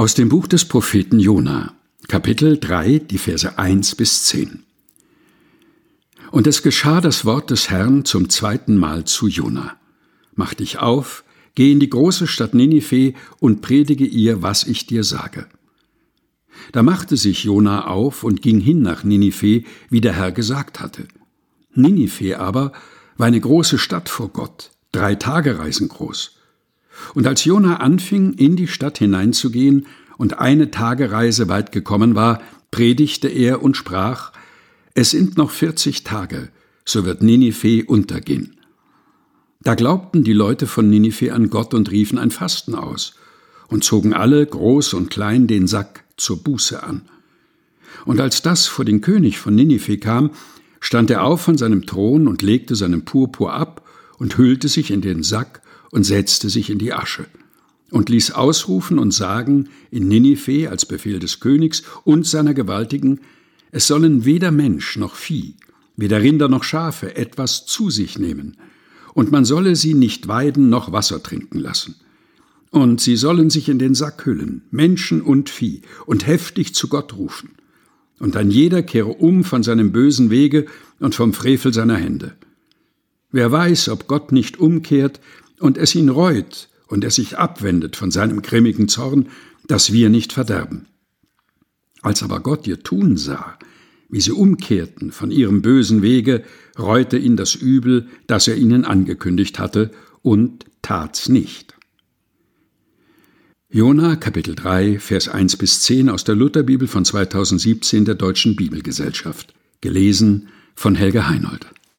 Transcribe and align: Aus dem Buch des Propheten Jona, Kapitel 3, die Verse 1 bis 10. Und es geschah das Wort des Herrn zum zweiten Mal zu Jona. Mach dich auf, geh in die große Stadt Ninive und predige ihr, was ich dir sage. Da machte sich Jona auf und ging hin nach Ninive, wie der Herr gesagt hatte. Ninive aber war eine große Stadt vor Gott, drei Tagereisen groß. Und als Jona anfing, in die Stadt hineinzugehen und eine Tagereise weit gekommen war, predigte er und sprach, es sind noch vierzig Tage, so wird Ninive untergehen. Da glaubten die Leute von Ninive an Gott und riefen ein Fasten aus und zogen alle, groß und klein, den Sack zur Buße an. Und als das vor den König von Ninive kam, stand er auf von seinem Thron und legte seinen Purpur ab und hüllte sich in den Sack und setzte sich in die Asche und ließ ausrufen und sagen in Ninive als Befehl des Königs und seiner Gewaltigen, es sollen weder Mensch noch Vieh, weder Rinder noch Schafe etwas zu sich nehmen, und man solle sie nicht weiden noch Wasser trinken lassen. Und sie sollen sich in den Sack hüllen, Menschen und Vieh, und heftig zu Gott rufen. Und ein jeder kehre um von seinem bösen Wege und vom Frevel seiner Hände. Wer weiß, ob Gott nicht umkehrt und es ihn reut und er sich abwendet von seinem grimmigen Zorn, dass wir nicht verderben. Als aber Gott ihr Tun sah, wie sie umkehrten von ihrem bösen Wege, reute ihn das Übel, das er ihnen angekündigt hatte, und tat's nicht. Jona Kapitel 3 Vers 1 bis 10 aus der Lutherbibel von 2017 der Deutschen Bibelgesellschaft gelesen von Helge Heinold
Aus 0.00 0.14
dem 0.14 0.30
Buch 0.30 0.46
des 0.46 0.64
Propheten 0.64 1.18
Jona, 1.20 1.74
Kapitel 2.08 2.56
3, 2.56 3.00
die 3.00 3.18
Verse 3.18 3.58
1 3.58 3.96
bis 3.96 4.24
10. 4.24 4.62
Und 6.30 6.46
es 6.46 6.62
geschah 6.62 7.02
das 7.02 7.26
Wort 7.26 7.50
des 7.50 7.68
Herrn 7.68 8.06
zum 8.06 8.30
zweiten 8.30 8.78
Mal 8.78 9.04
zu 9.04 9.28
Jona. 9.28 9.76
Mach 10.34 10.54
dich 10.54 10.78
auf, 10.78 11.22
geh 11.54 11.70
in 11.70 11.80
die 11.80 11.90
große 11.90 12.26
Stadt 12.26 12.54
Ninive 12.54 13.12
und 13.40 13.60
predige 13.60 14.06
ihr, 14.06 14.40
was 14.40 14.64
ich 14.64 14.86
dir 14.86 15.04
sage. 15.04 15.48
Da 16.72 16.82
machte 16.82 17.18
sich 17.18 17.44
Jona 17.44 17.86
auf 17.86 18.24
und 18.24 18.40
ging 18.40 18.58
hin 18.58 18.80
nach 18.80 19.04
Ninive, 19.04 19.64
wie 19.90 20.00
der 20.00 20.14
Herr 20.14 20.32
gesagt 20.32 20.80
hatte. 20.80 21.08
Ninive 21.74 22.38
aber 22.38 22.72
war 23.18 23.26
eine 23.26 23.38
große 23.38 23.76
Stadt 23.76 24.08
vor 24.08 24.30
Gott, 24.30 24.70
drei 24.92 25.14
Tagereisen 25.14 25.88
groß. 25.88 26.39
Und 27.14 27.26
als 27.26 27.44
Jona 27.44 27.76
anfing, 27.76 28.34
in 28.34 28.56
die 28.56 28.68
Stadt 28.68 28.98
hineinzugehen 28.98 29.86
und 30.18 30.38
eine 30.38 30.70
Tagereise 30.70 31.48
weit 31.48 31.72
gekommen 31.72 32.14
war, 32.14 32.40
predigte 32.70 33.28
er 33.28 33.62
und 33.62 33.76
sprach, 33.76 34.32
es 34.94 35.10
sind 35.10 35.36
noch 35.36 35.50
vierzig 35.50 36.04
Tage, 36.04 36.48
so 36.84 37.04
wird 37.04 37.22
Ninive 37.22 37.84
untergehen. 37.86 38.56
Da 39.62 39.74
glaubten 39.74 40.24
die 40.24 40.32
Leute 40.32 40.66
von 40.66 40.88
Ninive 40.88 41.32
an 41.32 41.50
Gott 41.50 41.74
und 41.74 41.90
riefen 41.90 42.18
ein 42.18 42.30
Fasten 42.30 42.74
aus 42.74 43.14
und 43.68 43.84
zogen 43.84 44.14
alle, 44.14 44.44
groß 44.44 44.94
und 44.94 45.10
klein, 45.10 45.46
den 45.46 45.66
Sack 45.66 46.04
zur 46.16 46.42
Buße 46.42 46.82
an. 46.82 47.02
Und 48.04 48.20
als 48.20 48.42
das 48.42 48.66
vor 48.66 48.84
den 48.84 49.00
König 49.00 49.38
von 49.38 49.54
Ninive 49.54 49.98
kam, 49.98 50.30
stand 50.80 51.10
er 51.10 51.24
auf 51.24 51.42
von 51.42 51.58
seinem 51.58 51.86
Thron 51.86 52.26
und 52.26 52.42
legte 52.42 52.74
seinen 52.74 53.04
Purpur 53.04 53.52
ab 53.52 53.86
und 54.18 54.38
hüllte 54.38 54.68
sich 54.68 54.90
in 54.90 55.02
den 55.02 55.22
Sack 55.22 55.59
und 55.90 56.04
setzte 56.04 56.48
sich 56.48 56.70
in 56.70 56.78
die 56.78 56.92
Asche 56.92 57.26
und 57.90 58.08
ließ 58.08 58.32
ausrufen 58.32 58.98
und 58.98 59.12
sagen 59.12 59.68
in 59.90 60.08
Ninive 60.08 60.70
als 60.70 60.86
Befehl 60.86 61.18
des 61.18 61.40
Königs 61.40 61.82
und 62.04 62.26
seiner 62.26 62.54
Gewaltigen, 62.54 63.20
es 63.72 63.86
sollen 63.86 64.24
weder 64.24 64.50
Mensch 64.50 64.96
noch 64.96 65.14
Vieh, 65.14 65.56
weder 65.96 66.22
Rinder 66.22 66.48
noch 66.48 66.64
Schafe 66.64 67.16
etwas 67.16 67.66
zu 67.66 67.90
sich 67.90 68.18
nehmen, 68.18 68.56
und 69.12 69.32
man 69.32 69.44
solle 69.44 69.74
sie 69.74 69.94
nicht 69.94 70.28
weiden 70.28 70.68
noch 70.68 70.92
Wasser 70.92 71.22
trinken 71.22 71.58
lassen. 71.58 71.96
Und 72.70 73.00
sie 73.00 73.16
sollen 73.16 73.50
sich 73.50 73.68
in 73.68 73.80
den 73.80 73.96
Sack 73.96 74.24
hüllen, 74.24 74.62
Menschen 74.70 75.20
und 75.20 75.50
Vieh, 75.50 75.82
und 76.06 76.28
heftig 76.28 76.74
zu 76.76 76.86
Gott 76.86 77.16
rufen. 77.16 77.50
Und 78.20 78.36
ein 78.36 78.52
jeder 78.52 78.84
kehre 78.84 79.08
um 79.08 79.42
von 79.42 79.64
seinem 79.64 79.90
bösen 79.90 80.30
Wege 80.30 80.66
und 81.00 81.16
vom 81.16 81.32
Frevel 81.32 81.74
seiner 81.74 81.96
Hände. 81.96 82.36
Wer 83.32 83.50
weiß, 83.50 83.88
ob 83.88 84.06
Gott 84.06 84.30
nicht 84.30 84.60
umkehrt 84.60 85.20
und 85.60 85.78
es 85.78 85.94
ihn 85.94 86.08
reut 86.08 86.68
und 86.88 87.04
er 87.04 87.10
sich 87.10 87.38
abwendet 87.38 87.94
von 87.94 88.10
seinem 88.10 88.42
grimmigen 88.42 88.88
Zorn, 88.88 89.28
dass 89.68 89.92
wir 89.92 90.08
nicht 90.08 90.32
verderben. 90.32 90.86
Als 92.02 92.22
aber 92.22 92.40
Gott 92.40 92.66
ihr 92.66 92.82
Tun 92.82 93.16
sah, 93.16 93.58
wie 94.08 94.20
sie 94.20 94.32
umkehrten 94.32 95.12
von 95.12 95.30
ihrem 95.30 95.62
bösen 95.62 96.02
Wege, 96.02 96.42
reute 96.78 97.16
ihn 97.16 97.36
das 97.36 97.54
Übel, 97.54 98.08
das 98.26 98.48
er 98.48 98.56
ihnen 98.56 98.84
angekündigt 98.84 99.58
hatte, 99.58 99.92
und 100.22 100.64
tat's 100.82 101.28
nicht. 101.28 101.74
Jona 103.68 104.16
Kapitel 104.16 104.56
3 104.56 104.98
Vers 104.98 105.28
1 105.28 105.56
bis 105.56 105.82
10 105.82 106.08
aus 106.08 106.24
der 106.24 106.34
Lutherbibel 106.34 106.88
von 106.88 107.04
2017 107.04 108.04
der 108.04 108.16
Deutschen 108.16 108.56
Bibelgesellschaft 108.56 109.54
gelesen 109.80 110.48
von 110.74 110.96
Helge 110.96 111.28
Heinold 111.28 111.66